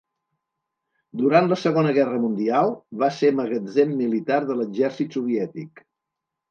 Durant 1.21 1.49
la 1.51 1.59
Segona 1.65 1.93
Guerra 1.99 2.21
Mundial 2.25 2.73
va 3.05 3.13
ser 3.21 3.33
magatzem 3.43 3.95
militar 4.03 4.43
de 4.51 4.61
l'exèrcit 4.63 5.21
soviètic. 5.21 5.89